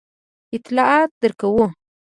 [0.55, 1.65] اطلاعات درکوو.